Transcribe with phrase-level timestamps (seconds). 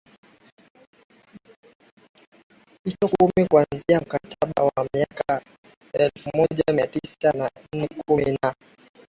[2.83, 5.41] hicho Kumi Kuanzia mkataba wa mwaka
[5.93, 8.55] elfu moja mia tisa na nne kumi na